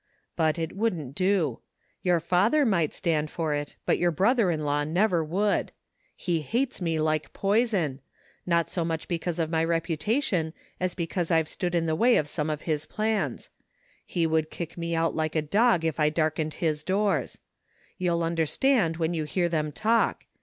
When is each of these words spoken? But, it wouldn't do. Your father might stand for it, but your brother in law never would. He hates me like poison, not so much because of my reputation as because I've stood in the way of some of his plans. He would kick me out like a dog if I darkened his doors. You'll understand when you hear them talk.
But, 0.35 0.57
it 0.57 0.75
wouldn't 0.75 1.13
do. 1.13 1.59
Your 2.01 2.19
father 2.19 2.65
might 2.65 2.91
stand 2.95 3.29
for 3.29 3.53
it, 3.53 3.75
but 3.85 3.99
your 3.99 4.09
brother 4.09 4.49
in 4.49 4.63
law 4.65 4.83
never 4.83 5.23
would. 5.23 5.71
He 6.15 6.41
hates 6.41 6.81
me 6.81 6.99
like 6.99 7.33
poison, 7.33 7.99
not 8.43 8.67
so 8.67 8.83
much 8.83 9.07
because 9.07 9.37
of 9.37 9.51
my 9.51 9.63
reputation 9.63 10.53
as 10.79 10.95
because 10.95 11.29
I've 11.29 11.47
stood 11.47 11.75
in 11.75 11.85
the 11.85 11.93
way 11.93 12.15
of 12.17 12.27
some 12.27 12.49
of 12.49 12.63
his 12.63 12.87
plans. 12.87 13.51
He 14.03 14.25
would 14.25 14.49
kick 14.49 14.75
me 14.75 14.95
out 14.95 15.15
like 15.15 15.35
a 15.35 15.41
dog 15.43 15.85
if 15.85 15.99
I 15.99 16.09
darkened 16.09 16.55
his 16.55 16.83
doors. 16.83 17.37
You'll 17.99 18.23
understand 18.23 18.97
when 18.97 19.13
you 19.13 19.25
hear 19.25 19.49
them 19.49 19.71
talk. 19.71 20.23